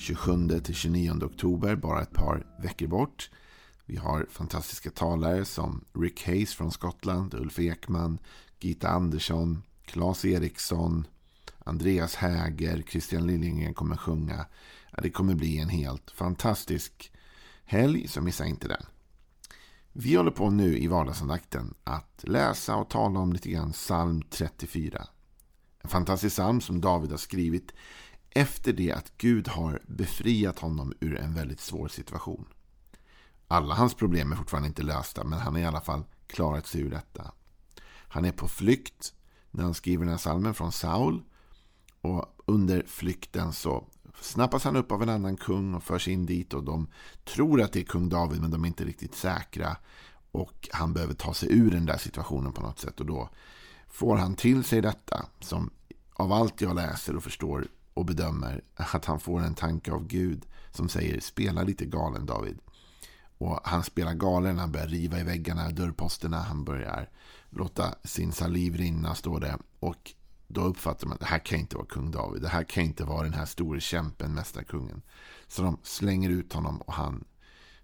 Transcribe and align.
27-29 0.00 1.24
oktober, 1.24 1.76
bara 1.76 2.02
ett 2.02 2.12
par 2.12 2.46
veckor 2.58 2.86
bort. 2.86 3.30
Vi 3.86 3.96
har 3.96 4.26
fantastiska 4.30 4.90
talare 4.90 5.44
som 5.44 5.84
Rick 5.94 6.26
Hayes 6.26 6.54
från 6.54 6.72
Skottland, 6.72 7.34
Ulf 7.34 7.58
Ekman, 7.58 8.18
Gita 8.60 8.88
Andersson, 8.88 9.62
Claes 9.84 10.24
Eriksson, 10.24 11.06
Andreas 11.58 12.14
Häger, 12.14 12.82
Christian 12.82 13.26
Liljengren 13.26 13.74
kommer 13.74 13.96
sjunga. 13.96 14.46
Det 15.02 15.10
kommer 15.10 15.34
bli 15.34 15.58
en 15.58 15.68
helt 15.68 16.10
fantastisk 16.10 17.12
helg, 17.64 18.08
så 18.08 18.20
missa 18.20 18.46
inte 18.46 18.68
den. 18.68 18.82
Vi 19.92 20.14
håller 20.14 20.30
på 20.30 20.50
nu 20.50 20.78
i 20.78 20.86
vardagsandakten 20.86 21.74
att 21.84 22.24
läsa 22.26 22.76
och 22.76 22.90
tala 22.90 23.20
om 23.20 23.32
lite 23.32 23.50
grann 23.50 23.72
psalm 23.72 24.22
34. 24.30 25.06
En 25.82 25.90
fantastisk 25.90 26.34
psalm 26.34 26.60
som 26.60 26.80
David 26.80 27.10
har 27.10 27.18
skrivit 27.18 27.72
efter 28.30 28.72
det 28.72 28.92
att 28.92 29.12
Gud 29.18 29.48
har 29.48 29.82
befriat 29.86 30.58
honom 30.58 30.92
ur 31.00 31.16
en 31.16 31.34
väldigt 31.34 31.60
svår 31.60 31.88
situation. 31.88 32.46
Alla 33.48 33.74
hans 33.74 33.94
problem 33.94 34.32
är 34.32 34.36
fortfarande 34.36 34.68
inte 34.68 34.82
lösta, 34.82 35.24
men 35.24 35.38
han 35.38 35.54
har 35.54 35.60
i 35.60 35.64
alla 35.64 35.80
fall 35.80 36.04
klarat 36.26 36.66
sig 36.66 36.80
ur 36.80 36.90
detta. 36.90 37.32
Han 37.84 38.24
är 38.24 38.32
på 38.32 38.48
flykt 38.48 39.14
när 39.50 39.64
han 39.64 39.74
skriver 39.74 40.04
den 40.04 40.12
här 40.12 40.18
salmen 40.18 40.54
från 40.54 40.72
Saul. 40.72 41.22
Och 42.00 42.42
under 42.46 42.82
flykten 42.86 43.52
så 43.52 43.86
snappas 44.20 44.64
han 44.64 44.76
upp 44.76 44.92
av 44.92 45.02
en 45.02 45.08
annan 45.08 45.36
kung 45.36 45.74
och 45.74 45.82
förs 45.82 46.08
in 46.08 46.26
dit. 46.26 46.54
Och 46.54 46.64
de 46.64 46.86
tror 47.24 47.62
att 47.62 47.72
det 47.72 47.80
är 47.80 47.84
kung 47.84 48.08
David, 48.08 48.40
men 48.40 48.50
de 48.50 48.64
är 48.64 48.68
inte 48.68 48.84
riktigt 48.84 49.14
säkra. 49.14 49.76
Och 50.32 50.68
han 50.72 50.92
behöver 50.92 51.14
ta 51.14 51.34
sig 51.34 51.52
ur 51.52 51.70
den 51.70 51.86
där 51.86 51.98
situationen 51.98 52.52
på 52.52 52.62
något 52.62 52.78
sätt. 52.78 53.00
Och 53.00 53.06
då 53.06 53.28
får 53.88 54.16
han 54.16 54.34
till 54.34 54.64
sig 54.64 54.80
detta 54.80 55.26
som 55.40 55.70
av 56.12 56.32
allt 56.32 56.60
jag 56.60 56.76
läser 56.76 57.16
och 57.16 57.22
förstår 57.22 57.66
och 57.94 58.04
bedömer 58.04 58.64
att 58.74 59.04
han 59.04 59.20
får 59.20 59.40
en 59.40 59.54
tanke 59.54 59.92
av 59.92 60.06
Gud 60.06 60.46
som 60.70 60.88
säger 60.88 61.20
spela 61.20 61.62
lite 61.62 61.84
galen 61.84 62.26
David. 62.26 62.58
Och 63.38 63.60
han 63.64 63.82
spelar 63.82 64.14
galen, 64.14 64.58
han 64.58 64.72
börjar 64.72 64.86
riva 64.86 65.20
i 65.20 65.22
väggarna, 65.22 65.70
dörrposterna, 65.70 66.36
han 66.36 66.64
börjar 66.64 67.10
låta 67.50 67.94
sin 68.04 68.32
saliv 68.32 68.76
rinna, 68.76 69.14
står 69.14 69.40
det. 69.40 69.58
Och 69.80 70.14
då 70.48 70.60
uppfattar 70.60 71.06
man 71.06 71.14
att 71.14 71.20
det 71.20 71.26
här 71.26 71.38
kan 71.38 71.58
inte 71.58 71.76
vara 71.76 71.86
kung 71.86 72.10
David. 72.10 72.42
Det 72.42 72.48
här 72.48 72.64
kan 72.64 72.84
inte 72.84 73.04
vara 73.04 73.22
den 73.22 73.34
här 73.34 73.46
store 73.46 73.80
kämpen, 73.80 74.34
mästarkungen. 74.34 75.02
Så 75.48 75.62
de 75.62 75.78
slänger 75.82 76.30
ut 76.30 76.52
honom 76.52 76.80
och 76.80 76.92
han 76.92 77.24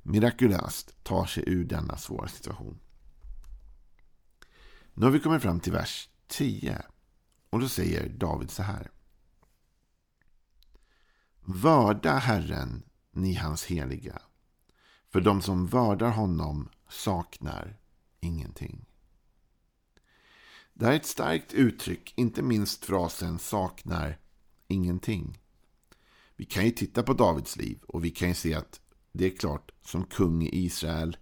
mirakulöst 0.02 1.04
tar 1.04 1.26
sig 1.26 1.44
ur 1.46 1.64
denna 1.64 1.96
svåra 1.96 2.28
situation. 2.28 2.78
Nu 4.94 5.04
har 5.04 5.12
vi 5.12 5.20
kommit 5.20 5.42
fram 5.42 5.60
till 5.60 5.72
vers 5.72 6.08
10. 6.28 6.82
Och 7.50 7.60
då 7.60 7.68
säger 7.68 8.08
David 8.08 8.50
så 8.50 8.62
här. 8.62 8.90
Vörda 11.48 12.12
Herren, 12.12 12.82
ni 13.12 13.34
hans 13.34 13.64
heliga. 13.64 14.22
För 15.12 15.20
de 15.20 15.42
som 15.42 15.66
vördar 15.66 16.10
honom 16.10 16.68
saknar 16.88 17.76
ingenting. 18.20 18.84
Det 20.74 20.84
här 20.84 20.92
är 20.92 20.96
ett 20.96 21.06
starkt 21.06 21.52
uttryck, 21.52 22.12
inte 22.16 22.42
minst 22.42 22.84
frasen 22.84 23.38
saknar 23.38 24.18
ingenting. 24.68 25.38
Vi 26.36 26.44
kan 26.44 26.64
ju 26.64 26.70
titta 26.70 27.02
på 27.02 27.12
Davids 27.12 27.56
liv 27.56 27.78
och 27.88 28.04
vi 28.04 28.10
kan 28.10 28.28
ju 28.28 28.34
se 28.34 28.54
att 28.54 28.80
det 29.12 29.26
är 29.26 29.36
klart, 29.36 29.70
som 29.82 30.04
kung 30.04 30.42
i 30.42 30.64
Israel 30.64 31.16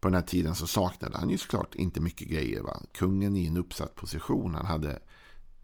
på 0.00 0.08
den 0.08 0.14
här 0.14 0.22
tiden 0.22 0.54
så 0.54 0.66
saknade 0.66 1.18
han 1.18 1.30
ju 1.30 1.38
såklart 1.38 1.74
inte 1.74 2.00
mycket 2.00 2.28
grejer. 2.28 2.62
Va? 2.62 2.82
Kungen 2.92 3.36
i 3.36 3.46
en 3.46 3.56
uppsatt 3.56 3.94
position, 3.94 4.54
han 4.54 4.66
hade 4.66 5.02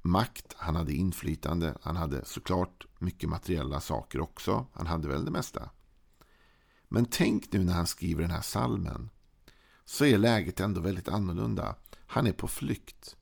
makt, 0.06 0.54
han 0.56 0.76
hade 0.76 0.92
inflytande, 0.92 1.78
han 1.82 1.96
hade 1.96 2.24
såklart 2.24 2.86
mycket 2.98 3.28
materiella 3.28 3.80
saker 3.80 4.20
också. 4.20 4.66
Han 4.72 4.86
hade 4.86 5.08
väl 5.08 5.24
det 5.24 5.30
mesta. 5.30 5.70
Men 6.88 7.06
tänk 7.06 7.52
nu 7.52 7.64
när 7.64 7.72
han 7.72 7.86
skriver 7.86 8.22
den 8.22 8.30
här 8.30 8.40
salmen 8.40 9.10
så 9.84 10.04
är 10.04 10.18
läget 10.18 10.60
ändå 10.60 10.80
väldigt 10.80 11.08
annorlunda. 11.08 11.76
Han 12.06 12.26
är 12.26 12.32
på 12.32 12.48
flykt. 12.48 13.16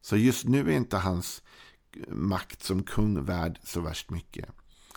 Så 0.00 0.16
just 0.16 0.44
nu 0.44 0.72
är 0.72 0.76
inte 0.76 0.96
hans 0.96 1.42
makt 2.08 2.62
som 2.62 2.82
kung 2.82 3.24
värd 3.24 3.58
så 3.64 3.80
värst 3.80 4.10
mycket. 4.10 4.48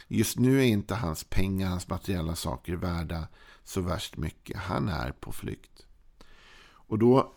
Just 0.07 0.39
nu 0.39 0.59
är 0.59 0.65
inte 0.65 0.95
hans 0.95 1.23
pengar, 1.23 1.69
hans 1.69 1.87
materiella 1.87 2.35
saker 2.35 2.75
värda 2.75 3.27
så 3.63 3.81
värst 3.81 4.17
mycket. 4.17 4.57
Han 4.57 4.89
är 4.89 5.11
på 5.11 5.31
flykt. 5.31 5.85
Och 6.65 6.99
då 6.99 7.33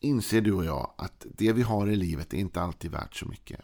inser 0.00 0.40
du 0.40 0.52
och 0.52 0.64
jag 0.64 0.94
att 0.98 1.26
det 1.34 1.52
vi 1.52 1.62
har 1.62 1.86
i 1.86 1.96
livet 1.96 2.34
är 2.34 2.38
inte 2.38 2.62
alltid 2.62 2.90
värt 2.90 3.14
så 3.14 3.26
mycket. 3.26 3.60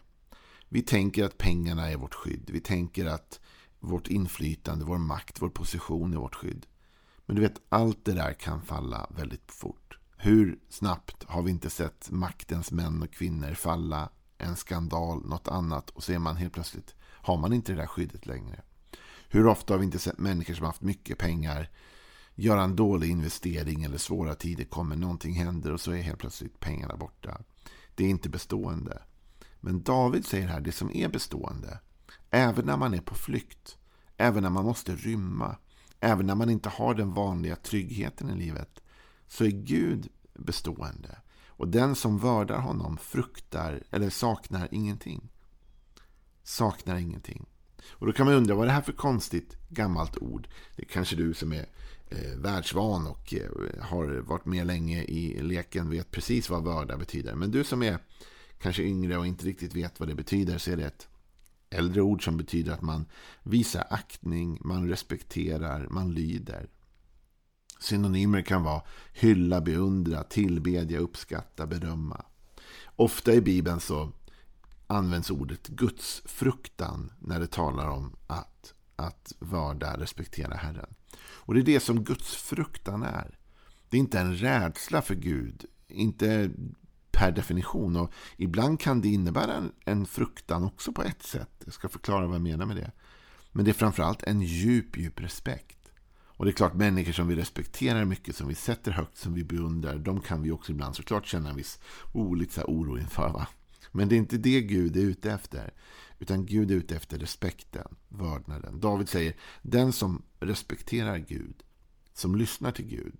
Vi 0.69 0.81
tänker 0.81 1.23
att 1.23 1.37
pengarna 1.37 1.89
är 1.91 1.97
vårt 1.97 2.13
skydd. 2.13 2.49
Vi 2.53 2.59
tänker 2.59 3.05
att 3.05 3.39
vårt 3.79 4.07
inflytande, 4.07 4.85
vår 4.85 4.97
makt, 4.97 5.41
vår 5.41 5.49
position 5.49 6.13
är 6.13 6.17
vårt 6.17 6.35
skydd. 6.35 6.65
Men 7.25 7.35
du 7.35 7.41
vet, 7.41 7.61
allt 7.69 8.05
det 8.05 8.13
där 8.13 8.33
kan 8.33 8.61
falla 8.61 9.07
väldigt 9.17 9.51
fort. 9.51 9.97
Hur 10.17 10.59
snabbt 10.69 11.23
har 11.23 11.41
vi 11.41 11.51
inte 11.51 11.69
sett 11.69 12.11
maktens 12.11 12.71
män 12.71 13.01
och 13.01 13.13
kvinnor 13.13 13.53
falla? 13.53 14.09
En 14.37 14.55
skandal, 14.55 15.25
något 15.25 15.47
annat. 15.47 15.89
Och 15.89 16.03
så 16.03 16.11
är 16.11 16.19
man 16.19 16.35
helt 16.35 16.53
plötsligt, 16.53 16.95
har 17.01 17.37
man 17.37 17.53
inte 17.53 17.71
det 17.71 17.77
där 17.77 17.87
skyddet 17.87 18.25
längre. 18.25 18.61
Hur 19.29 19.47
ofta 19.47 19.73
har 19.73 19.79
vi 19.79 19.85
inte 19.85 19.99
sett 19.99 20.19
människor 20.19 20.53
som 20.53 20.65
haft 20.65 20.81
mycket 20.81 21.17
pengar 21.17 21.69
göra 22.35 22.63
en 22.63 22.75
dålig 22.75 23.09
investering 23.09 23.83
eller 23.83 23.97
svåra 23.97 24.35
tider 24.35 24.63
kommer, 24.63 24.95
någonting 24.95 25.33
händer 25.33 25.71
och 25.71 25.81
så 25.81 25.91
är 25.91 26.01
helt 26.01 26.19
plötsligt 26.19 26.59
pengarna 26.59 26.95
borta. 26.95 27.41
Det 27.95 28.05
är 28.05 28.09
inte 28.09 28.29
bestående. 28.29 29.01
Men 29.59 29.83
David 29.83 30.25
säger 30.25 30.47
här, 30.47 30.61
det 30.61 30.71
som 30.71 30.91
är 30.91 31.09
bestående, 31.09 31.79
även 32.29 32.65
när 32.65 32.77
man 32.77 32.93
är 32.93 33.01
på 33.01 33.15
flykt, 33.15 33.77
även 34.17 34.43
när 34.43 34.49
man 34.49 34.65
måste 34.65 34.95
rymma, 34.95 35.57
även 35.99 36.25
när 36.25 36.35
man 36.35 36.49
inte 36.49 36.69
har 36.69 36.93
den 36.93 37.13
vanliga 37.13 37.55
tryggheten 37.55 38.29
i 38.29 38.35
livet, 38.35 38.79
så 39.27 39.45
är 39.45 39.49
Gud 39.49 40.07
bestående. 40.33 41.17
Och 41.47 41.67
den 41.67 41.95
som 41.95 42.19
vördar 42.19 42.59
honom 42.59 42.97
fruktar 42.97 43.83
eller 43.91 44.09
saknar 44.09 44.67
ingenting. 44.71 45.29
Saknar 46.43 46.95
ingenting. 46.95 47.45
Och 47.89 48.07
då 48.07 48.13
kan 48.13 48.25
man 48.25 48.35
undra, 48.35 48.55
vad 48.55 48.63
är 48.63 48.67
det 48.67 48.73
här 48.73 48.81
för 48.81 48.93
konstigt 48.93 49.57
gammalt 49.69 50.17
ord? 50.17 50.47
Det 50.75 50.83
är 50.83 50.87
kanske 50.87 51.15
du 51.15 51.33
som 51.33 51.53
är 51.53 51.65
eh, 52.09 52.37
världsvan 52.37 53.07
och 53.07 53.33
eh, 53.33 53.83
har 53.83 54.05
varit 54.05 54.45
med 54.45 54.67
länge 54.67 55.03
i 55.03 55.41
leken 55.41 55.89
vet 55.89 56.11
precis 56.11 56.49
vad 56.49 56.63
vörda 56.63 56.97
betyder. 56.97 57.35
Men 57.35 57.51
du 57.51 57.63
som 57.63 57.83
är 57.83 57.97
kanske 58.59 58.83
yngre 58.83 59.17
och 59.17 59.27
inte 59.27 59.45
riktigt 59.45 59.75
vet 59.75 59.99
vad 59.99 60.09
det 60.09 60.15
betyder 60.15 60.57
så 60.57 60.71
är 60.71 60.77
det 60.77 60.85
ett 60.85 61.07
äldre 61.69 62.01
ord 62.01 62.23
som 62.23 62.37
betyder 62.37 62.71
att 62.71 62.81
man 62.81 63.05
visar 63.43 63.87
aktning, 63.89 64.57
man 64.61 64.89
respekterar, 64.89 65.87
man 65.89 66.13
lyder. 66.13 66.69
Synonymer 67.79 68.41
kan 68.41 68.63
vara 68.63 68.81
hylla, 69.13 69.61
beundra, 69.61 70.23
tillbedja, 70.23 70.99
uppskatta, 70.99 71.67
berömma. 71.67 72.25
Ofta 72.95 73.33
i 73.33 73.41
Bibeln 73.41 73.79
så 73.79 74.11
används 74.93 75.29
ordet 75.29 75.67
Gudsfruktan 75.67 77.11
när 77.19 77.39
det 77.39 77.47
talar 77.47 77.87
om 77.87 78.15
att, 78.27 78.73
att 78.95 79.33
vörda, 79.39 79.97
respektera 79.97 80.55
Herren. 80.55 80.95
Och 81.21 81.53
det 81.53 81.59
är 81.59 81.63
det 81.63 81.79
som 81.79 82.03
Gudsfruktan 82.03 83.03
är. 83.03 83.37
Det 83.89 83.97
är 83.97 83.99
inte 83.99 84.19
en 84.19 84.35
rädsla 84.35 85.01
för 85.01 85.15
Gud, 85.15 85.65
inte 85.87 86.51
per 87.11 87.31
definition. 87.31 87.95
Och 87.95 88.13
ibland 88.37 88.79
kan 88.79 89.01
det 89.01 89.07
innebära 89.07 89.53
en, 89.53 89.71
en 89.85 90.05
fruktan 90.05 90.63
också 90.63 90.91
på 90.91 91.03
ett 91.03 91.23
sätt. 91.23 91.61
Jag 91.65 91.73
ska 91.73 91.89
förklara 91.89 92.25
vad 92.27 92.35
jag 92.35 92.41
menar 92.41 92.65
med 92.65 92.75
det. 92.75 92.91
Men 93.51 93.65
det 93.65 93.71
är 93.71 93.73
framförallt 93.73 94.23
en 94.23 94.41
djup, 94.41 94.97
djup 94.97 95.21
respekt. 95.21 95.91
Och 96.27 96.45
det 96.45 96.51
är 96.51 96.53
klart, 96.53 96.73
människor 96.73 97.11
som 97.11 97.27
vi 97.27 97.35
respekterar 97.35 98.05
mycket, 98.05 98.35
som 98.35 98.47
vi 98.47 98.55
sätter 98.55 98.91
högt, 98.91 99.17
som 99.17 99.33
vi 99.33 99.43
beundrar, 99.43 99.97
de 99.97 100.21
kan 100.21 100.41
vi 100.41 100.51
också 100.51 100.71
ibland 100.71 100.95
såklart 100.95 101.27
känna 101.27 101.49
en 101.49 101.55
viss 101.55 101.79
oh, 102.13 102.37
lite 102.37 102.53
så 102.53 102.61
oro 102.61 102.97
inför. 102.97 103.29
Va? 103.29 103.47
Men 103.95 104.09
det 104.09 104.15
är 104.15 104.17
inte 104.17 104.37
det 104.37 104.61
Gud 104.61 104.97
är 104.97 105.01
ute 105.01 105.31
efter. 105.31 105.73
Utan 106.19 106.45
Gud 106.45 106.71
är 106.71 106.75
ute 106.75 106.95
efter 106.95 107.19
respekten, 107.19 107.95
vördnaden. 108.09 108.79
David 108.79 109.09
säger, 109.09 109.35
den 109.61 109.93
som 109.93 110.21
respekterar 110.39 111.17
Gud, 111.17 111.63
som 112.13 112.35
lyssnar 112.35 112.71
till 112.71 112.85
Gud, 112.85 113.15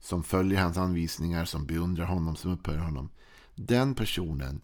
som 0.00 0.22
följer 0.22 0.62
hans 0.62 0.76
anvisningar, 0.76 1.44
som 1.44 1.66
beundrar 1.66 2.04
honom, 2.04 2.36
som 2.36 2.52
upphör 2.52 2.78
honom. 2.78 3.10
Den 3.54 3.94
personen 3.94 4.60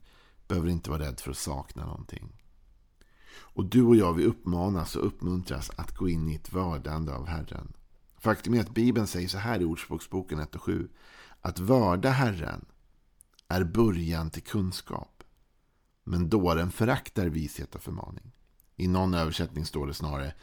behöver 0.48 0.68
inte 0.68 0.90
vara 0.90 1.02
rädd 1.02 1.20
för 1.20 1.30
att 1.30 1.36
sakna 1.36 1.86
någonting. 1.86 2.32
Och 3.56 3.64
du 3.64 3.82
och 3.82 3.96
jag, 3.96 4.14
vi 4.14 4.24
uppmanas 4.24 4.96
och 4.96 5.06
uppmuntras 5.06 5.70
att 5.76 5.96
gå 5.96 6.08
in 6.08 6.28
i 6.28 6.34
ett 6.34 6.52
vördande 6.52 7.12
av 7.12 7.26
Herren. 7.26 7.72
Faktum 8.18 8.54
är 8.54 8.60
att 8.60 8.74
Bibeln 8.74 9.06
säger 9.06 9.28
så 9.28 9.38
här 9.38 9.60
i 9.60 9.64
Ordspråksboken 9.64 10.38
1 10.38 10.54
och 10.54 10.62
7. 10.62 10.88
Att 11.40 11.58
vörda 11.58 12.10
Herren 12.10 12.64
är 13.48 13.64
början 13.64 14.30
till 14.30 14.42
kunskap. 14.42 15.15
Men 16.08 16.28
dåren 16.28 16.70
föraktar 16.70 17.26
vishet 17.26 17.74
och 17.74 17.82
förmaning. 17.82 18.32
I 18.76 18.88
någon 18.88 19.14
översättning 19.14 19.64
står 19.64 19.86
det 19.86 19.94
snarare 19.94 20.34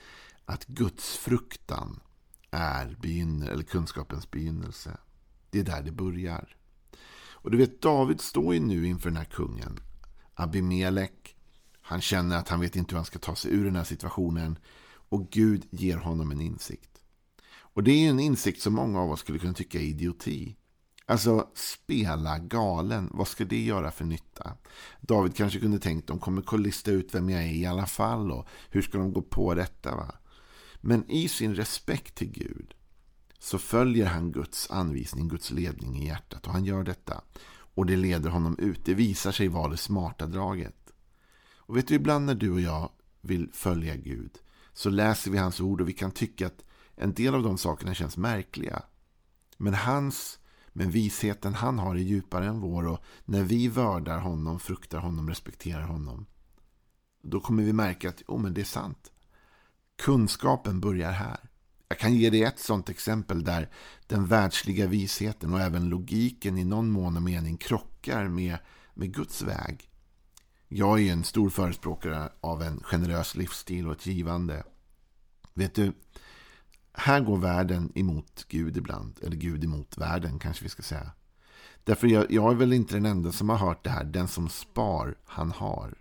att 0.46 0.66
Guds 0.66 1.18
fruktan 1.18 2.00
är 2.52 2.98
begynner, 3.02 3.50
eller 3.50 3.64
kunskapens 3.64 4.32
begynnelse. 4.32 4.98
Det 5.50 5.60
är 5.60 5.64
där 5.64 5.84
det 5.84 5.92
börjar. 5.92 6.56
Och 7.32 7.52
du 7.52 7.58
vet, 7.58 7.82
David 7.82 8.22
står 8.22 8.54
ju 8.54 8.60
nu 8.60 8.88
inför 8.88 9.10
den 9.10 9.18
här 9.18 9.26
kungen. 9.26 9.80
Abimelek. 10.34 11.36
Han 11.82 12.02
känner 12.02 12.38
att 12.38 12.50
han 12.50 12.60
vet 12.60 12.76
inte 12.76 12.92
hur 12.92 12.98
han 12.98 13.06
ska 13.06 13.20
ta 13.20 13.36
sig 13.36 13.52
ur 13.52 13.66
den 13.66 13.76
här 13.76 13.84
situationen. 13.84 14.60
Och 15.10 15.30
Gud 15.30 15.68
ger 15.72 15.98
honom 15.98 16.32
en 16.32 16.42
insikt. 16.42 17.02
Och 17.56 17.84
det 17.84 17.92
är 17.92 18.10
en 18.10 18.20
insikt 18.20 18.62
som 18.62 18.74
många 18.74 19.00
av 19.00 19.12
oss 19.12 19.20
skulle 19.20 19.40
kunna 19.40 19.54
tycka 19.54 19.80
är 19.80 19.84
idioti. 19.84 20.56
Alltså, 21.06 21.48
spela 21.54 22.38
galen. 22.38 23.10
Vad 23.14 23.28
ska 23.28 23.46
det 23.46 23.64
göra 23.64 23.92
för 23.92 24.06
nytta? 24.06 24.58
David 25.02 25.36
kanske 25.36 25.60
kunde 25.60 25.80
tänkt, 25.80 26.08
de 26.08 26.20
kommer 26.20 26.58
lista 26.58 26.92
ut 26.92 27.16
vem 27.16 27.30
jag 27.30 27.44
är 27.44 27.54
i 27.54 27.66
alla 27.66 27.86
fall. 27.86 28.32
Och 28.32 28.48
hur 28.70 28.82
ska 28.82 28.98
de 28.98 29.14
gå 29.14 29.22
på 29.22 29.54
detta? 29.54 29.96
Va? 29.96 30.16
Men 30.82 31.12
i 31.12 31.28
sin 31.28 31.56
respekt 31.56 32.16
till 32.16 32.32
Gud 32.32 32.74
så 33.40 33.58
följer 33.58 34.06
han 34.06 34.32
Guds 34.32 34.72
anvisning, 34.72 35.28
Guds 35.28 35.52
ledning 35.52 36.04
i 36.04 36.08
hjärtat. 36.08 36.48
Och 36.48 36.54
han 36.54 36.66
gör 36.66 36.84
detta. 36.84 37.22
Och 37.76 37.86
det 37.86 37.96
leder 37.96 38.30
honom 38.30 38.58
ut. 38.60 38.86
Det 38.86 38.94
visar 38.94 39.32
sig 39.32 39.48
vara 39.48 39.72
det 39.72 39.78
smarta 39.78 40.28
draget. 40.28 40.94
Och 41.56 41.78
vet 41.78 41.88
du, 41.88 41.96
ibland 41.96 42.26
när 42.26 42.36
du 42.36 42.52
och 42.52 42.62
jag 42.62 42.90
vill 43.22 43.50
följa 43.54 43.96
Gud 43.96 44.40
så 44.74 44.90
läser 44.90 45.32
vi 45.32 45.38
hans 45.38 45.60
ord 45.60 45.82
och 45.82 45.90
vi 45.90 45.94
kan 45.94 46.12
tycka 46.12 46.48
att 46.48 46.64
en 46.96 47.14
del 47.14 47.36
av 47.36 47.44
de 47.44 47.58
sakerna 47.58 47.94
känns 47.94 48.18
märkliga. 48.18 48.84
Men 49.58 49.74
hans, 49.74 50.40
men 50.74 50.92
visheten 50.92 51.54
han 51.54 51.80
har 51.80 51.96
är 51.96 52.00
djupare 52.00 52.48
än 52.48 52.60
vår 52.60 52.88
och 52.88 53.00
när 53.26 53.44
vi 53.44 53.68
vördar 53.68 54.20
honom, 54.20 54.60
fruktar 54.60 55.00
honom, 55.00 55.30
respekterar 55.30 55.84
honom 55.84 56.26
då 57.24 57.40
kommer 57.40 57.64
vi 57.64 57.74
märka 57.74 58.10
att 58.10 58.24
oh, 58.28 58.42
men 58.42 58.54
det 58.54 58.62
är 58.62 58.66
sant. 58.66 59.12
Kunskapen 59.96 60.80
börjar 60.80 61.12
här. 61.12 61.40
Jag 61.88 62.00
kan 62.00 62.14
ge 62.14 62.30
dig 62.30 62.44
ett 62.44 62.60
sådant 62.60 62.90
exempel 62.90 63.44
där 63.44 63.70
den 64.08 64.26
världsliga 64.26 64.88
visheten 64.88 65.54
och 65.54 65.62
även 65.62 65.90
logiken 65.90 66.58
i 66.58 66.64
någon 66.64 66.90
mån 66.90 67.16
och 67.16 67.22
mening 67.22 67.58
krockar 67.58 68.28
med, 68.28 68.58
med 68.94 69.14
Guds 69.14 69.42
väg. 69.42 69.90
Jag 70.68 71.00
är 71.00 71.14
en 71.14 71.24
stor 71.24 71.50
förespråkare 71.50 72.30
av 72.42 72.62
en 72.62 72.80
generös 72.84 73.36
livsstil 73.36 73.88
och 73.88 73.94
ett 73.94 74.06
givande. 74.06 74.64
Vet 75.54 75.76
du, 75.76 75.94
här 76.94 77.20
går 77.20 77.38
världen 77.38 77.92
emot 77.96 78.46
Gud 78.48 78.78
ibland. 78.78 79.20
Eller 79.24 79.36
Gud 79.36 79.64
emot 79.64 79.98
världen 79.98 80.40
kanske 80.40 80.64
vi 80.64 80.70
ska 80.70 80.84
säga. 80.84 81.12
Därför 81.84 82.08
jag, 82.08 82.32
jag 82.32 82.52
är 82.52 82.56
väl 82.56 82.74
inte 82.74 82.96
den 82.96 83.06
enda 83.06 83.32
som 83.32 83.50
har 83.50 83.58
hört 83.58 83.84
det 83.84 83.90
här. 83.90 84.04
Den 84.04 84.28
som 84.28 84.50
spar, 84.50 85.16
han 85.26 85.52
har. 85.52 85.94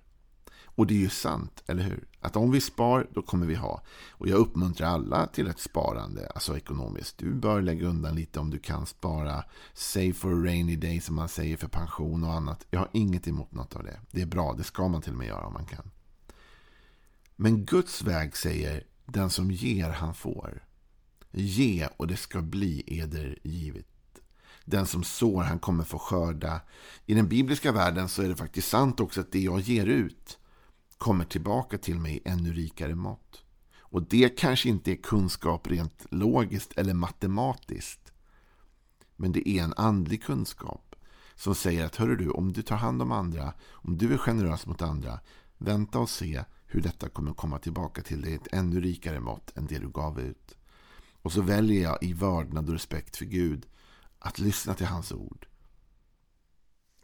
Och 0.74 0.86
det 0.86 0.94
är 0.94 0.98
ju 0.98 1.08
sant, 1.08 1.62
eller 1.66 1.82
hur? 1.82 2.04
Att 2.20 2.36
om 2.36 2.50
vi 2.50 2.60
spar, 2.60 3.06
då 3.14 3.22
kommer 3.22 3.46
vi 3.46 3.54
ha. 3.54 3.82
Och 4.10 4.28
jag 4.28 4.38
uppmuntrar 4.38 4.88
alla 4.88 5.26
till 5.26 5.46
ett 5.46 5.58
sparande, 5.58 6.26
alltså 6.26 6.56
ekonomiskt. 6.56 7.18
Du 7.18 7.34
bör 7.34 7.62
lägga 7.62 7.86
undan 7.86 8.14
lite 8.14 8.40
om 8.40 8.50
du 8.50 8.58
kan 8.58 8.86
spara. 8.86 9.44
Save 9.74 10.12
for 10.12 10.32
a 10.32 10.44
rainy 10.44 10.76
day, 10.76 11.00
som 11.00 11.14
man 11.14 11.28
säger, 11.28 11.56
för 11.56 11.68
pension 11.68 12.24
och 12.24 12.32
annat. 12.32 12.66
Jag 12.70 12.80
har 12.80 12.88
inget 12.92 13.28
emot 13.28 13.52
något 13.52 13.76
av 13.76 13.84
det. 13.84 14.00
Det 14.10 14.22
är 14.22 14.26
bra, 14.26 14.52
det 14.52 14.64
ska 14.64 14.88
man 14.88 15.02
till 15.02 15.12
och 15.12 15.18
med 15.18 15.26
göra 15.26 15.46
om 15.46 15.52
man 15.52 15.66
kan. 15.66 15.90
Men 17.36 17.64
Guds 17.64 18.02
väg 18.02 18.36
säger, 18.36 18.84
den 19.04 19.30
som 19.30 19.50
ger, 19.50 19.90
han 19.90 20.14
får. 20.14 20.62
Ge 21.32 21.88
och 21.96 22.06
det 22.06 22.16
ska 22.16 22.42
bli 22.42 22.82
eder 22.86 23.38
givet. 23.42 23.86
Den 24.64 24.86
som 24.86 25.04
sår, 25.04 25.42
han 25.42 25.58
kommer 25.58 25.84
få 25.84 25.98
skörda. 25.98 26.60
I 27.06 27.14
den 27.14 27.28
bibliska 27.28 27.72
världen 27.72 28.08
så 28.08 28.22
är 28.22 28.28
det 28.28 28.36
faktiskt 28.36 28.68
sant 28.68 29.00
också 29.00 29.20
att 29.20 29.32
det 29.32 29.40
jag 29.40 29.60
ger 29.60 29.86
ut 29.86 30.38
kommer 30.98 31.24
tillbaka 31.24 31.78
till 31.78 31.98
mig 31.98 32.16
i 32.16 32.28
ännu 32.28 32.52
rikare 32.52 32.94
mått. 32.94 33.44
Och 33.78 34.02
det 34.02 34.38
kanske 34.38 34.68
inte 34.68 34.92
är 34.92 34.96
kunskap 34.96 35.66
rent 35.66 36.06
logiskt 36.10 36.72
eller 36.72 36.94
matematiskt. 36.94 38.12
Men 39.16 39.32
det 39.32 39.48
är 39.48 39.62
en 39.62 39.74
andlig 39.76 40.22
kunskap 40.22 40.96
som 41.34 41.54
säger 41.54 41.86
att 41.86 41.96
hörru 41.96 42.16
du, 42.16 42.30
om 42.30 42.52
du 42.52 42.62
tar 42.62 42.76
hand 42.76 43.02
om 43.02 43.12
andra, 43.12 43.52
om 43.70 43.98
du 43.98 44.12
är 44.12 44.18
generös 44.18 44.66
mot 44.66 44.82
andra, 44.82 45.20
vänta 45.58 45.98
och 45.98 46.10
se 46.10 46.44
hur 46.66 46.80
detta 46.80 47.08
kommer 47.08 47.34
komma 47.34 47.58
tillbaka 47.58 48.02
till 48.02 48.22
dig 48.22 48.32
i 48.32 48.34
ett 48.34 48.52
ännu 48.52 48.80
rikare 48.80 49.20
mått 49.20 49.56
än 49.56 49.66
det 49.66 49.78
du 49.78 49.90
gav 49.90 50.20
ut. 50.20 50.56
Och 51.22 51.32
så 51.32 51.42
väljer 51.42 51.82
jag 51.82 51.98
i 52.02 52.12
vördnad 52.12 52.68
och 52.68 52.72
respekt 52.72 53.16
för 53.16 53.24
Gud 53.24 53.66
att 54.18 54.38
lyssna 54.38 54.74
till 54.74 54.86
hans 54.86 55.12
ord. 55.12 55.46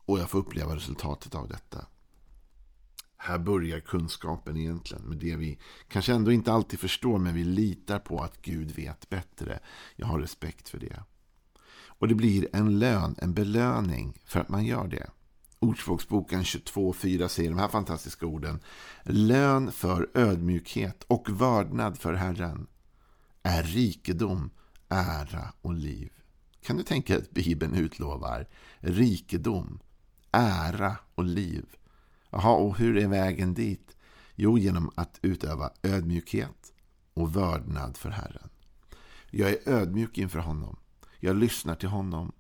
Och 0.05 0.19
jag 0.19 0.31
får 0.31 0.39
uppleva 0.39 0.77
resultatet 0.77 1.35
av 1.35 1.49
detta. 1.49 1.87
Här 3.17 3.39
börjar 3.39 3.81
kunskapen 3.81 4.57
egentligen 4.57 5.05
med 5.05 5.19
det 5.19 5.37
vi 5.37 5.59
kanske 5.89 6.13
ändå 6.13 6.33
inte 6.33 6.53
alltid 6.53 6.81
förstår 6.81 7.19
men 7.19 7.35
vi 7.35 7.45
litar 7.45 7.99
på 7.99 8.21
att 8.21 8.43
Gud 8.43 8.71
vet 8.71 9.09
bättre. 9.09 9.59
Jag 9.97 10.07
har 10.07 10.21
respekt 10.21 10.69
för 10.69 10.79
det. 10.79 11.03
Och 11.87 12.09
det 12.09 12.15
blir 12.15 12.49
en 12.53 12.79
lön, 12.79 13.15
en 13.19 13.35
belöning 13.35 14.19
för 14.25 14.41
att 14.41 14.49
man 14.49 14.65
gör 14.65 14.89
det. 14.89 15.11
Ordspråksboken 15.59 16.43
22.4 16.43 17.29
säger 17.29 17.51
de 17.51 17.59
här 17.59 17.69
fantastiska 17.69 18.27
orden. 18.27 18.61
Lön 19.05 19.73
för 19.73 20.11
ödmjukhet 20.15 21.05
och 21.07 21.41
vördnad 21.41 21.99
för 21.99 22.13
Herren 22.13 22.67
är 23.49 23.63
rikedom, 23.63 24.51
ära 24.89 25.53
och 25.63 25.75
liv. 25.75 26.13
Kan 26.63 26.77
du 26.77 26.83
tänka 26.83 27.13
dig 27.13 27.23
att 27.23 27.31
Bibeln 27.31 27.75
utlovar 27.75 28.47
rikedom, 28.79 29.81
ära 30.31 30.97
och 31.15 31.25
liv? 31.25 31.65
Jaha, 32.31 32.55
och 32.55 32.79
hur 32.79 32.97
är 32.97 33.09
vägen 33.09 33.55
dit? 33.55 33.97
Jo, 34.35 34.59
genom 34.59 34.91
att 34.95 35.19
utöva 35.23 35.71
ödmjukhet 35.83 36.73
och 37.15 37.37
vördnad 37.37 37.97
för 37.97 38.11
Herren. 38.11 38.49
Jag 39.31 39.51
är 39.51 39.69
ödmjuk 39.69 40.19
inför 40.19 40.39
honom. 40.39 40.77
Jag 41.21 41.37
lyssnar 41.37 41.75
till 41.75 41.89
honom. 41.89 42.33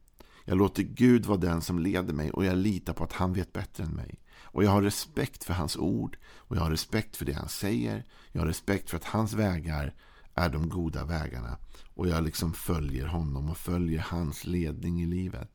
Jag 0.44 0.58
låter 0.58 0.82
Gud 0.82 1.26
vara 1.26 1.38
den 1.38 1.62
som 1.62 1.78
leder 1.78 2.14
mig 2.14 2.30
och 2.30 2.44
jag 2.44 2.56
litar 2.56 2.92
på 2.92 3.04
att 3.04 3.12
han 3.12 3.32
vet 3.32 3.52
bättre 3.52 3.84
än 3.84 3.90
mig. 3.90 4.20
Och 4.40 4.64
jag 4.64 4.70
har 4.70 4.82
respekt 4.82 5.44
för 5.44 5.54
hans 5.54 5.76
ord 5.76 6.18
och 6.24 6.56
jag 6.56 6.60
har 6.60 6.70
respekt 6.70 7.16
för 7.16 7.24
det 7.24 7.32
han 7.32 7.48
säger. 7.48 8.04
Jag 8.32 8.40
har 8.40 8.46
respekt 8.46 8.90
för 8.90 8.96
att 8.96 9.04
hans 9.04 9.32
vägar 9.32 9.94
är 10.38 10.48
de 10.48 10.68
goda 10.68 11.04
vägarna. 11.04 11.58
Och 11.94 12.08
jag 12.08 12.24
liksom 12.24 12.52
följer 12.52 13.06
honom 13.06 13.50
och 13.50 13.58
följer 13.58 14.00
hans 14.00 14.44
ledning 14.44 15.02
i 15.02 15.06
livet. 15.06 15.50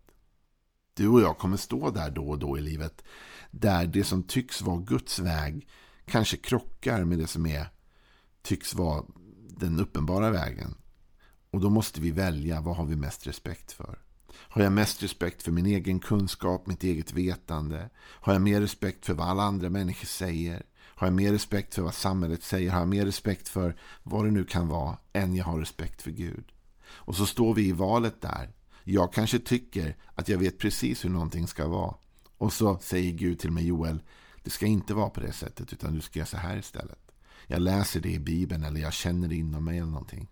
Du 0.93 1.07
och 1.07 1.21
jag 1.21 1.37
kommer 1.37 1.57
stå 1.57 1.89
där 1.89 2.11
då 2.11 2.29
och 2.29 2.39
då 2.39 2.57
i 2.57 2.61
livet. 2.61 3.03
Där 3.51 3.87
det 3.87 4.03
som 4.03 4.23
tycks 4.23 4.61
vara 4.61 4.77
Guds 4.77 5.19
väg 5.19 5.67
kanske 6.05 6.37
krockar 6.37 7.03
med 7.03 7.19
det 7.19 7.27
som 7.27 7.45
är 7.45 7.67
tycks 8.41 8.75
vara 8.75 9.03
den 9.49 9.79
uppenbara 9.79 10.31
vägen. 10.31 10.75
Och 11.51 11.61
då 11.61 11.69
måste 11.69 12.01
vi 12.01 12.11
välja 12.11 12.61
vad 12.61 12.75
har 12.75 12.85
vi 12.85 12.95
mest 12.95 13.27
respekt 13.27 13.71
för. 13.71 13.99
Har 14.35 14.61
jag 14.61 14.73
mest 14.73 15.03
respekt 15.03 15.43
för 15.43 15.51
min 15.51 15.65
egen 15.65 15.99
kunskap, 15.99 16.67
mitt 16.67 16.83
eget 16.83 17.13
vetande? 17.13 17.89
Har 17.97 18.33
jag 18.33 18.41
mer 18.41 18.61
respekt 18.61 19.05
för 19.05 19.13
vad 19.13 19.27
alla 19.27 19.43
andra 19.43 19.69
människor 19.69 20.05
säger? 20.05 20.63
Har 20.95 21.07
jag 21.07 21.13
mer 21.13 21.31
respekt 21.31 21.75
för 21.75 21.81
vad 21.81 21.93
samhället 21.93 22.43
säger? 22.43 22.71
Har 22.71 22.79
jag 22.79 22.87
mer 22.87 23.05
respekt 23.05 23.49
för 23.49 23.75
vad 24.03 24.25
det 24.25 24.31
nu 24.31 24.43
kan 24.43 24.67
vara 24.67 24.97
än 25.13 25.35
jag 25.35 25.45
har 25.45 25.59
respekt 25.59 26.01
för 26.01 26.11
Gud? 26.11 26.51
Och 26.85 27.15
så 27.15 27.25
står 27.25 27.53
vi 27.53 27.67
i 27.67 27.71
valet 27.71 28.21
där. 28.21 28.53
Jag 28.83 29.13
kanske 29.13 29.39
tycker 29.39 29.97
att 30.15 30.29
jag 30.29 30.37
vet 30.37 30.57
precis 30.57 31.05
hur 31.05 31.09
någonting 31.09 31.47
ska 31.47 31.67
vara. 31.67 31.95
Och 32.37 32.53
så 32.53 32.79
säger 32.79 33.11
Gud 33.11 33.39
till 33.39 33.51
mig, 33.51 33.67
Joel, 33.67 34.03
det 34.43 34.49
ska 34.49 34.65
inte 34.65 34.93
vara 34.93 35.09
på 35.09 35.19
det 35.19 35.33
sättet 35.33 35.73
utan 35.73 35.93
du 35.93 36.01
ska 36.01 36.19
göra 36.19 36.27
så 36.27 36.37
här 36.37 36.57
istället. 36.57 37.11
Jag 37.47 37.61
läser 37.61 37.99
det 37.99 38.11
i 38.11 38.19
Bibeln 38.19 38.63
eller 38.63 38.81
jag 38.81 38.93
känner 38.93 39.27
det 39.27 39.35
inom 39.35 39.65
mig 39.65 39.77
eller 39.77 39.91
någonting. 39.91 40.29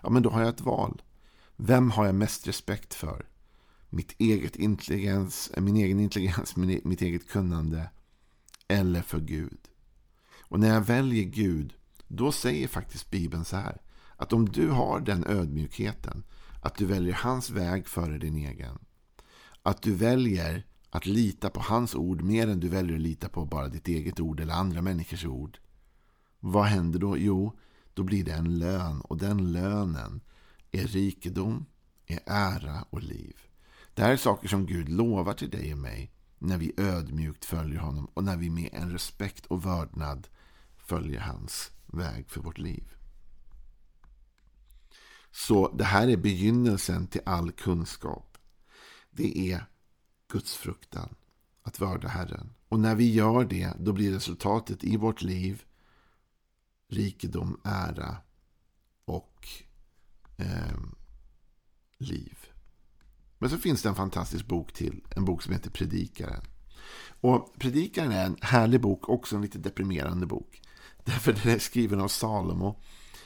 Ja, 0.00 0.10
men 0.10 0.22
då 0.22 0.30
har 0.30 0.40
jag 0.40 0.48
ett 0.48 0.60
val. 0.60 1.02
Vem 1.56 1.90
har 1.90 2.06
jag 2.06 2.14
mest 2.14 2.48
respekt 2.48 2.94
för? 2.94 3.26
Mitt 3.88 4.14
eget 4.18 4.56
intelligens, 4.56 5.50
min 5.56 5.76
egen 5.76 6.00
intelligens, 6.00 6.56
e-, 6.56 6.80
mitt 6.84 7.02
eget 7.02 7.28
kunnande 7.28 7.90
eller 8.68 9.02
för 9.02 9.20
Gud? 9.20 9.58
Och 10.50 10.60
när 10.60 10.68
jag 10.68 10.80
väljer 10.80 11.24
Gud, 11.24 11.74
då 12.08 12.32
säger 12.32 12.68
faktiskt 12.68 13.10
Bibeln 13.10 13.44
så 13.44 13.56
här. 13.56 13.80
Att 14.16 14.32
om 14.32 14.48
du 14.48 14.68
har 14.68 15.00
den 15.00 15.26
ödmjukheten, 15.26 16.24
att 16.62 16.74
du 16.74 16.86
väljer 16.86 17.14
hans 17.14 17.50
väg 17.50 17.86
före 17.86 18.18
din 18.18 18.36
egen. 18.36 18.78
Att 19.62 19.82
du 19.82 19.94
väljer 19.94 20.66
att 20.90 21.06
lita 21.06 21.50
på 21.50 21.60
hans 21.60 21.94
ord 21.94 22.22
mer 22.22 22.48
än 22.48 22.60
du 22.60 22.68
väljer 22.68 22.96
att 22.96 23.02
lita 23.02 23.28
på 23.28 23.44
bara 23.44 23.68
ditt 23.68 23.88
eget 23.88 24.20
ord 24.20 24.40
eller 24.40 24.54
andra 24.54 24.82
människors 24.82 25.24
ord. 25.24 25.58
Vad 26.40 26.64
händer 26.64 26.98
då? 26.98 27.18
Jo, 27.18 27.58
då 27.94 28.02
blir 28.02 28.24
det 28.24 28.32
en 28.32 28.58
lön 28.58 29.00
och 29.00 29.16
den 29.16 29.52
lönen 29.52 30.20
är 30.70 30.86
rikedom, 30.86 31.66
är 32.06 32.20
ära 32.26 32.84
och 32.90 33.02
liv. 33.02 33.36
Det 33.94 34.02
här 34.02 34.12
är 34.12 34.16
saker 34.16 34.48
som 34.48 34.66
Gud 34.66 34.88
lovar 34.88 35.32
till 35.32 35.50
dig 35.50 35.72
och 35.72 35.78
mig 35.78 36.12
när 36.38 36.58
vi 36.58 36.72
ödmjukt 36.76 37.44
följer 37.44 37.78
honom 37.78 38.08
och 38.14 38.24
när 38.24 38.36
vi 38.36 38.50
med 38.50 38.70
en 38.72 38.92
respekt 38.92 39.46
och 39.46 39.66
vördnad 39.66 40.28
följer 40.90 41.20
hans 41.20 41.70
väg 41.86 42.30
för 42.30 42.40
vårt 42.40 42.58
liv. 42.58 42.94
Så 45.30 45.76
det 45.76 45.84
här 45.84 46.08
är 46.08 46.16
begynnelsen 46.16 47.06
till 47.06 47.20
all 47.26 47.52
kunskap. 47.52 48.38
Det 49.10 49.52
är 49.52 49.64
Guds 50.28 50.56
fruktan, 50.56 51.14
att 51.62 51.80
vörda 51.80 52.08
Herren. 52.08 52.54
Och 52.68 52.80
när 52.80 52.94
vi 52.94 53.12
gör 53.12 53.44
det, 53.44 53.72
då 53.78 53.92
blir 53.92 54.12
resultatet 54.12 54.84
i 54.84 54.96
vårt 54.96 55.22
liv 55.22 55.64
rikedom, 56.88 57.60
ära 57.64 58.16
och 59.04 59.48
eh, 60.36 60.80
liv. 61.98 62.38
Men 63.38 63.50
så 63.50 63.58
finns 63.58 63.82
det 63.82 63.88
en 63.88 63.94
fantastisk 63.94 64.46
bok 64.46 64.72
till, 64.72 65.04
en 65.16 65.24
bok 65.24 65.42
som 65.42 65.52
heter 65.52 65.70
Predikaren. 65.70 66.44
Och 67.20 67.54
Predikaren 67.58 68.12
är 68.12 68.26
en 68.26 68.36
härlig 68.40 68.80
bok, 68.80 69.08
också 69.08 69.36
en 69.36 69.42
lite 69.42 69.58
deprimerande 69.58 70.26
bok. 70.26 70.62
Därför 71.04 71.32
den 71.32 71.54
är 71.54 71.58
skriven 71.58 72.00
av 72.00 72.08
Salomo. 72.08 72.80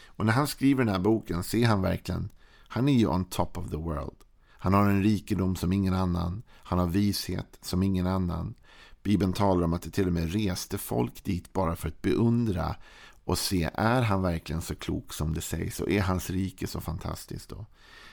Och 0.06 0.26
när 0.26 0.32
han 0.32 0.46
skriver 0.46 0.84
den 0.84 0.94
här 0.94 1.00
boken 1.00 1.42
ser 1.42 1.66
han 1.66 1.82
verkligen, 1.82 2.28
han 2.68 2.88
är 2.88 2.92
ju 2.92 3.06
on 3.06 3.25
top 3.25 3.58
of 3.58 3.70
the 3.70 3.76
world. 3.76 4.16
Han 4.49 4.75
har 4.75 4.88
en 4.88 5.02
rikedom 5.02 5.56
som 5.56 5.73
ingen 5.73 5.94
annan. 5.94 6.42
Han 6.50 6.78
har 6.78 6.87
vishet 6.87 7.58
som 7.61 7.82
ingen 7.82 8.06
annan. 8.06 8.54
Bibeln 9.02 9.32
talar 9.32 9.64
om 9.64 9.73
att 9.73 9.82
det 9.82 9.90
till 9.90 10.06
och 10.06 10.12
med 10.12 10.32
reste 10.32 10.78
folk 10.78 11.25
dit 11.25 11.52
bara 11.52 11.76
för 11.76 11.88
att 11.88 12.02
beundra 12.02 12.76
och 13.25 13.38
se, 13.38 13.70
är 13.75 14.02
han 14.02 14.23
verkligen 14.23 14.62
så 14.62 14.75
klok 14.75 15.12
som 15.12 15.34
det 15.34 15.40
sägs? 15.40 15.80
Och 15.80 15.90
är 15.90 16.02
hans 16.02 16.30
rike 16.30 16.66
så 16.66 16.80
fantastiskt 16.80 17.49
då? 17.49 17.66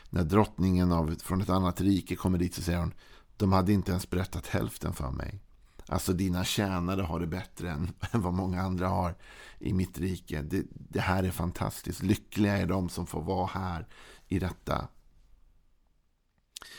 När 0.09 0.23
drottningen 0.23 0.91
av, 0.91 1.15
från 1.23 1.41
ett 1.41 1.49
annat 1.49 1.81
rike 1.81 2.15
kommer 2.15 2.37
dit 2.37 2.55
så 2.55 2.61
säger 2.61 2.79
hon, 2.79 2.93
de 3.37 3.51
hade 3.51 3.73
inte 3.73 3.91
ens 3.91 4.09
berättat 4.09 4.47
hälften 4.47 4.93
för 4.93 5.11
mig. 5.11 5.39
Alltså 5.91 6.13
dina 6.13 6.43
tjänare 6.43 7.01
har 7.01 7.19
det 7.19 7.27
bättre 7.27 7.71
än, 7.71 7.93
än 8.11 8.21
vad 8.21 8.33
många 8.33 8.61
andra 8.61 8.87
har 8.87 9.15
i 9.59 9.73
mitt 9.73 9.99
rike. 9.99 10.41
Det, 10.41 10.63
det 10.71 10.99
här 10.99 11.23
är 11.23 11.31
fantastiskt. 11.31 12.03
Lyckliga 12.03 12.57
är 12.57 12.65
de 12.65 12.89
som 12.89 13.07
får 13.07 13.21
vara 13.21 13.45
här 13.45 13.87
i 14.27 14.39
detta. 14.39 14.87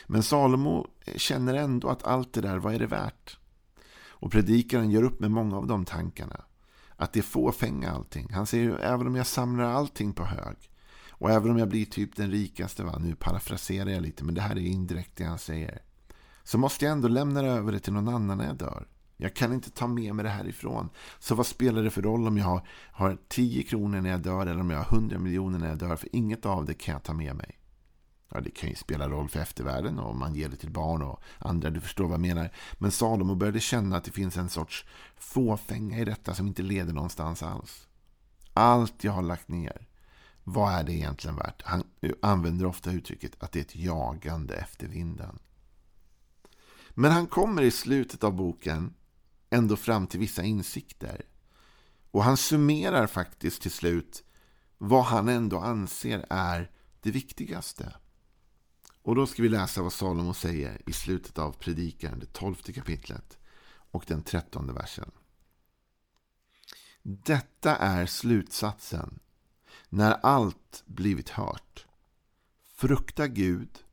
Men 0.06 0.22
Salomo 0.22 0.86
känner 1.16 1.54
ändå 1.54 1.88
att 1.88 2.02
allt 2.02 2.32
det 2.32 2.40
där, 2.40 2.58
vad 2.58 2.74
är 2.74 2.78
det 2.78 2.86
värt? 2.86 3.38
Och 4.08 4.32
predikaren 4.32 4.90
gör 4.90 5.02
upp 5.02 5.20
med 5.20 5.30
många 5.30 5.56
av 5.56 5.66
de 5.66 5.84
tankarna. 5.84 6.44
Att 6.96 7.12
det 7.12 7.20
är 7.20 7.22
fåfänga 7.22 7.90
allting. 7.90 8.32
Han 8.32 8.46
säger 8.46 8.78
även 8.78 9.06
om 9.06 9.16
jag 9.16 9.26
samlar 9.26 9.64
allting 9.64 10.12
på 10.12 10.24
hög. 10.24 10.56
Och 11.10 11.30
även 11.30 11.50
om 11.50 11.58
jag 11.58 11.68
blir 11.68 11.84
typ 11.84 12.16
den 12.16 12.30
rikaste, 12.30 12.84
va? 12.84 12.98
nu 12.98 13.14
parafraserar 13.14 13.90
jag 13.90 14.02
lite 14.02 14.24
men 14.24 14.34
det 14.34 14.40
här 14.40 14.56
är 14.56 14.66
indirekt 14.66 15.16
det 15.16 15.24
han 15.24 15.38
säger. 15.38 15.82
Så 16.44 16.58
måste 16.58 16.84
jag 16.84 16.92
ändå 16.92 17.08
lämna 17.08 17.40
över 17.40 17.72
det 17.72 17.80
till 17.80 17.92
någon 17.92 18.14
annan 18.14 18.38
när 18.38 18.46
jag 18.46 18.56
dör. 18.56 18.86
Jag 19.22 19.34
kan 19.34 19.52
inte 19.52 19.70
ta 19.70 19.86
med 19.86 20.14
mig 20.14 20.22
det 20.22 20.30
härifrån. 20.30 20.90
Så 21.18 21.34
vad 21.34 21.46
spelar 21.46 21.82
det 21.82 21.90
för 21.90 22.02
roll 22.02 22.26
om 22.26 22.38
jag 22.38 22.44
har, 22.44 22.66
har 22.92 23.18
10 23.28 23.62
kronor 23.62 24.00
när 24.00 24.10
jag 24.10 24.20
dör 24.20 24.46
eller 24.46 24.60
om 24.60 24.70
jag 24.70 24.78
har 24.78 24.96
100 24.96 25.18
miljoner 25.18 25.58
när 25.58 25.68
jag 25.68 25.78
dör? 25.78 25.96
För 25.96 26.08
inget 26.16 26.46
av 26.46 26.64
det 26.64 26.74
kan 26.74 26.92
jag 26.92 27.02
ta 27.02 27.12
med 27.12 27.36
mig. 27.36 27.58
Ja, 28.32 28.40
det 28.40 28.50
kan 28.50 28.68
ju 28.68 28.74
spela 28.74 29.08
roll 29.08 29.28
för 29.28 29.40
eftervärlden 29.40 29.98
och 29.98 30.16
man 30.16 30.34
ger 30.34 30.48
det 30.48 30.56
till 30.56 30.70
barn 30.70 31.02
och 31.02 31.22
andra. 31.38 31.70
Du 31.70 31.80
förstår 31.80 32.04
vad 32.04 32.12
jag 32.12 32.20
menar. 32.20 32.50
Men 32.72 32.90
Salomo 32.90 33.34
började 33.34 33.60
känna 33.60 33.96
att 33.96 34.04
det 34.04 34.10
finns 34.10 34.36
en 34.36 34.48
sorts 34.48 34.86
fåfänga 35.16 35.98
i 35.98 36.04
detta 36.04 36.34
som 36.34 36.46
inte 36.46 36.62
leder 36.62 36.92
någonstans 36.92 37.42
alls. 37.42 37.88
Allt 38.54 39.04
jag 39.04 39.12
har 39.12 39.22
lagt 39.22 39.48
ner, 39.48 39.86
vad 40.44 40.72
är 40.72 40.84
det 40.84 40.92
egentligen 40.92 41.36
värt? 41.36 41.62
Han 41.64 41.84
använder 42.22 42.66
ofta 42.66 42.92
uttrycket 42.92 43.42
att 43.42 43.52
det 43.52 43.58
är 43.58 43.64
ett 43.64 43.76
jagande 43.76 44.54
efter 44.54 44.86
vinden. 44.86 45.38
Men 46.90 47.12
han 47.12 47.26
kommer 47.26 47.62
i 47.62 47.70
slutet 47.70 48.24
av 48.24 48.32
boken 48.32 48.94
ändå 49.52 49.76
fram 49.76 50.06
till 50.06 50.20
vissa 50.20 50.42
insikter. 50.42 51.26
Och 52.10 52.24
han 52.24 52.36
summerar 52.36 53.06
faktiskt 53.06 53.62
till 53.62 53.70
slut 53.70 54.24
vad 54.78 55.04
han 55.04 55.28
ändå 55.28 55.58
anser 55.58 56.26
är 56.30 56.70
det 57.00 57.10
viktigaste. 57.10 57.94
Och 59.02 59.14
då 59.14 59.26
ska 59.26 59.42
vi 59.42 59.48
läsa 59.48 59.82
vad 59.82 59.92
Salomo 59.92 60.34
säger 60.34 60.82
i 60.86 60.92
slutet 60.92 61.38
av 61.38 61.52
predikan, 61.52 62.18
det 62.18 62.32
tolfte 62.32 62.72
kapitlet 62.72 63.38
och 63.90 64.04
den 64.06 64.22
trettonde 64.22 64.72
versen. 64.72 65.10
Detta 67.02 67.76
är 67.76 68.06
slutsatsen 68.06 69.18
när 69.88 70.12
allt 70.12 70.82
blivit 70.86 71.28
hört. 71.28 71.86
Frukta 72.74 73.28
Gud 73.28 73.84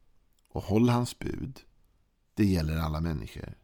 och 0.50 0.64
håll 0.64 0.90
hans 0.90 1.20
bud. 1.20 1.60
Det 2.34 2.46
gäller 2.46 2.78
alla 2.78 3.02
människor. 3.02 3.58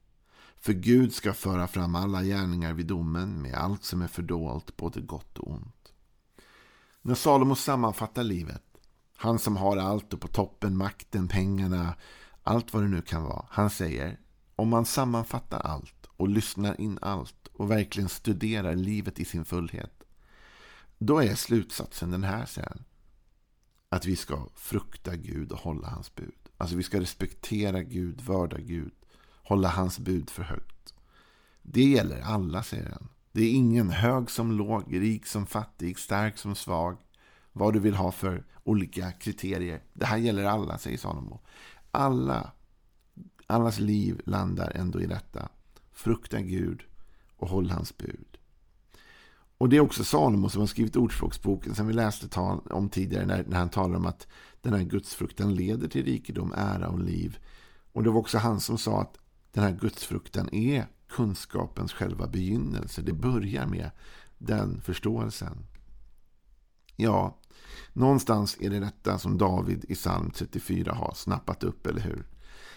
För 0.66 0.74
Gud 0.74 1.14
ska 1.14 1.34
föra 1.34 1.68
fram 1.68 1.96
alla 1.96 2.24
gärningar 2.24 2.74
vid 2.74 2.86
domen 2.86 3.42
med 3.42 3.54
allt 3.54 3.84
som 3.84 4.02
är 4.02 4.08
fördolt, 4.08 4.78
både 4.78 5.02
gott 5.02 5.38
och 5.38 5.52
ont. 5.52 5.94
När 7.02 7.16
Salomo 7.16 7.56
sammanfattar 7.56 8.24
livet, 8.24 8.64
han 9.16 9.40
som 9.40 9.58
har 9.58 9.78
allt 9.78 10.14
och 10.14 10.22
på 10.22 10.28
toppen 10.28 10.78
makten, 10.78 11.28
pengarna, 11.28 11.96
allt 12.44 12.74
vad 12.74 12.84
det 12.84 12.88
nu 12.88 13.02
kan 13.02 13.24
vara. 13.24 13.46
Han 13.50 13.70
säger, 13.70 14.20
om 14.56 14.70
man 14.70 14.86
sammanfattar 14.86 15.60
allt 15.60 16.06
och 16.08 16.30
lyssnar 16.30 16.82
in 16.82 17.00
allt 17.02 17.48
och 17.54 17.72
verkligen 17.72 18.10
studerar 18.10 18.76
livet 18.76 19.20
i 19.20 19.26
sin 19.26 19.46
fullhet. 19.46 20.04
Då 20.98 21.24
är 21.24 21.36
slutsatsen 21.36 22.12
den 22.12 22.24
här 22.24 22.46
säger 22.46 22.70
han. 22.70 22.84
Att 23.90 24.06
vi 24.06 24.16
ska 24.16 24.50
frukta 24.56 25.16
Gud 25.16 25.52
och 25.52 25.60
hålla 25.60 25.88
hans 25.88 26.16
bud. 26.16 26.50
Alltså 26.58 26.76
vi 26.76 26.84
ska 26.84 27.00
respektera 27.00 27.84
Gud, 27.84 28.22
vörda 28.22 28.58
Gud 28.58 28.94
hålla 29.46 29.70
hans 29.70 30.00
bud 30.00 30.30
för 30.30 30.44
högt. 30.44 30.94
Det 31.62 31.84
gäller 31.84 32.22
alla, 32.22 32.64
säger 32.64 32.90
han. 32.90 33.08
Det 33.32 33.42
är 33.42 33.54
ingen 33.54 33.90
hög 33.90 34.32
som 34.32 34.52
låg, 34.52 34.94
rik 34.94 35.26
som 35.26 35.46
fattig, 35.46 36.00
stark 36.00 36.38
som 36.38 36.56
svag. 36.56 36.98
Vad 37.52 37.74
du 37.74 37.80
vill 37.80 37.96
ha 37.96 38.12
för 38.12 38.46
olika 38.64 39.12
kriterier. 39.12 39.84
Det 39.94 40.06
här 40.06 40.18
gäller 40.18 40.44
alla, 40.44 40.78
säger 40.78 40.98
Salomo. 40.98 41.40
Alla, 41.92 42.52
allas 43.48 43.80
liv 43.80 44.22
landar 44.26 44.72
ändå 44.76 45.02
i 45.02 45.06
detta. 45.06 45.50
Frukta 45.94 46.42
Gud 46.42 46.84
och 47.38 47.50
håll 47.50 47.70
hans 47.70 47.98
bud. 47.98 48.38
Och 49.58 49.70
det 49.70 49.78
är 49.78 49.82
också 49.82 50.04
Salomo 50.04 50.50
som 50.50 50.60
har 50.60 50.68
skrivit 50.68 50.96
Ordspråksboken 50.96 51.76
som 51.76 51.88
vi 51.88 51.94
läste 51.94 52.28
tal 52.28 52.60
om 52.70 52.90
tidigare 52.90 53.26
när, 53.26 53.44
när 53.48 53.58
han 53.58 53.70
talar 53.70 53.96
om 53.96 54.06
att 54.06 54.28
den 54.62 54.74
här 54.74 54.84
gudsfruktan 54.84 55.56
leder 55.56 55.88
till 55.88 56.06
rikedom, 56.06 56.54
ära 56.58 56.88
och 56.88 57.00
liv. 57.00 57.38
Och 57.94 58.04
det 58.04 58.10
var 58.10 58.20
också 58.20 58.38
han 58.38 58.60
som 58.60 58.78
sa 58.78 59.02
att 59.02 59.18
den 59.56 59.64
här 59.64 59.72
gudsfruktan 59.72 60.54
är 60.54 60.88
kunskapens 61.10 61.94
själva 61.94 62.28
begynnelse. 62.28 63.02
Det 63.02 63.14
börjar 63.14 63.66
med 63.66 63.92
den 64.38 64.82
förståelsen. 64.82 65.66
Ja, 66.96 67.38
någonstans 67.94 68.58
är 68.60 68.70
det 68.70 68.80
detta 68.80 69.18
som 69.18 69.38
David 69.38 69.86
i 69.90 69.96
psalm 69.96 70.32
34 70.32 70.94
har 70.94 71.14
snappat 71.14 71.64
upp, 71.64 71.88
eller 71.88 72.02
hur? 72.02 72.26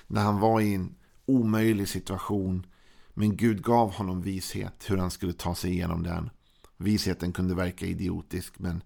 När 0.07 0.23
han 0.23 0.41
var 0.41 0.61
i 0.61 0.75
en 0.75 0.95
omöjlig 1.27 1.89
situation, 1.89 2.67
men 3.15 3.37
Gud 3.37 3.63
gav 3.63 3.93
honom 3.93 4.23
vishet 4.23 4.91
hur 4.91 4.97
han 4.97 5.11
skulle 5.11 5.33
ta 5.33 5.55
sig 5.55 5.71
igenom 5.71 6.03
den. 6.03 6.31
Visheten 6.77 7.33
kunde 7.33 7.55
verka 7.55 7.87
idiotisk, 7.87 8.59
men 8.59 8.83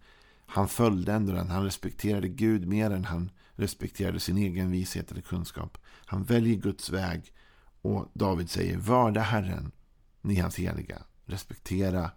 han 0.47 0.69
följde 0.69 1.13
ändå 1.13 1.33
den. 1.33 1.51
Han 1.51 1.65
respekterade 1.65 2.29
Gud 2.29 2.67
mer 2.67 2.91
än 2.91 3.05
han 3.05 3.31
respekterade 3.55 4.21
sin 4.21 4.39
egen 4.39 4.71
vishet 4.71 5.11
eller 5.11 5.23
kunskap. 5.23 5.79
Han 5.85 6.25
väljer 6.25 6.57
Guds 6.57 6.91
väg 6.91 7.33
och 7.83 8.11
David 8.13 8.51
säger, 8.51 8.77
vörda 8.77 9.21
Herren, 9.21 9.73
ni 10.21 10.37
hans 10.37 10.57
heliga. 10.57 11.03
Respektera, 11.25 12.11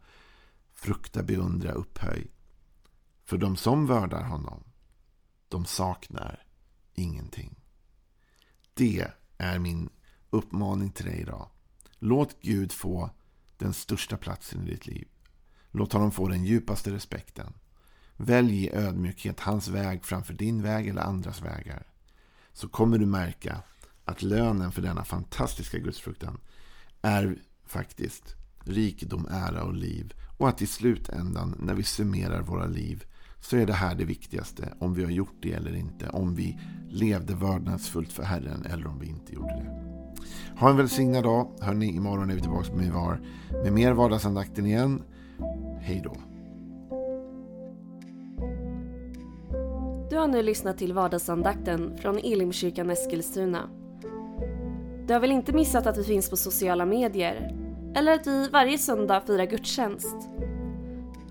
frukta, 0.74 1.24
beundra, 1.24 1.72
upphöj. 1.72 2.28
För 3.24 3.38
de 3.38 3.58
som 3.58 3.88
vördar 3.88 4.24
honom, 4.24 4.64
de 5.48 5.66
saknar 5.66 6.44
ingenting. 6.94 7.56
Det 8.74 9.08
är 9.38 9.60
min 9.60 9.90
uppmaning 10.30 10.92
till 10.92 11.06
dig 11.06 11.20
idag. 11.20 11.50
Låt 12.00 12.42
Gud 12.42 12.72
få 12.72 13.10
den 13.58 13.74
största 13.74 14.18
platsen 14.18 14.68
i 14.68 14.70
ditt 14.70 14.88
liv. 14.88 15.08
Låt 15.72 15.94
honom 15.94 16.12
få 16.12 16.28
den 16.28 16.46
djupaste 16.46 16.92
respekten. 16.92 17.54
Välj 18.18 18.64
i 18.64 18.72
ödmjukhet 18.74 19.40
hans 19.40 19.68
väg 19.68 20.06
framför 20.06 20.34
din 20.34 20.62
väg 20.62 20.88
eller 20.88 21.02
andras 21.02 21.42
vägar. 21.42 21.88
Så 22.54 22.70
kommer 22.70 22.98
du 22.98 23.06
märka 23.06 23.64
att 24.06 24.22
lönen 24.22 24.72
för 24.72 24.82
denna 24.82 25.04
fantastiska 25.04 25.78
gudsfruktan 25.80 26.38
är 27.02 27.38
faktiskt 27.66 28.36
rikedom, 28.64 29.28
ära 29.32 29.64
och 29.64 29.74
liv. 29.74 30.14
Och 30.38 30.50
att 30.50 30.62
i 30.62 30.68
slutändan, 30.68 31.56
när 31.60 31.74
vi 31.74 31.84
summerar 31.84 32.42
våra 32.42 32.66
liv, 32.66 33.04
så 33.42 33.58
är 33.58 33.66
det 33.66 33.74
här 33.74 33.96
det 33.96 34.06
viktigaste. 34.06 34.74
Om 34.80 34.94
vi 34.94 35.04
har 35.04 35.12
gjort 35.12 35.36
det 35.42 35.54
eller 35.54 35.76
inte. 35.76 36.10
Om 36.10 36.36
vi 36.36 36.60
levde 36.90 37.36
vördnadsfullt 37.36 38.12
för 38.12 38.24
Herren 38.24 38.66
eller 38.66 38.88
om 38.88 39.00
vi 39.00 39.08
inte 39.08 39.34
gjorde 39.34 39.54
det. 39.54 39.96
Ha 40.60 40.70
en 40.70 40.78
välsignad 40.78 41.24
dag. 41.24 41.52
Hörni, 41.62 41.96
imorgon 41.96 42.30
är 42.30 42.36
vi 42.36 42.42
tillbaka 42.42 42.74
med 42.74 42.92
var 42.92 43.22
med 43.64 43.74
mer 43.74 43.94
vardagsandakten 43.94 44.66
igen. 44.66 45.04
Hej 45.82 46.02
då. 46.04 46.16
Du 50.10 50.18
har 50.18 50.28
nu 50.28 50.44
lyssnat 50.44 50.78
till 50.78 50.94
vardagsandakten 50.94 51.98
från 51.98 52.18
Elimkyrkan 52.18 52.90
Eskilstuna. 52.90 53.70
Du 55.08 55.14
har 55.14 55.20
väl 55.20 55.32
inte 55.32 55.54
missat 55.54 55.88
att 55.88 55.98
vi 55.98 56.04
finns 56.04 56.30
på 56.30 56.38
sociala 56.38 56.86
medier? 56.86 57.56
Eller 57.96 58.14
att 58.14 58.28
vi 58.28 58.50
varje 58.50 58.78
söndag 58.78 59.22
firar 59.22 59.46
gudstjänst? 59.46 60.16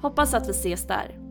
Hoppas 0.01 0.35
att 0.35 0.49
vi 0.49 0.51
ses 0.51 0.87
där. 0.87 1.24